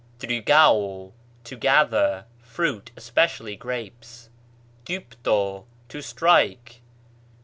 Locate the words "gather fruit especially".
1.55-3.55